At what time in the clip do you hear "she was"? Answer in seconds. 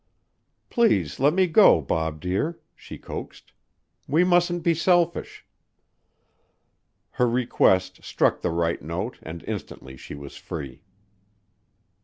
9.97-10.35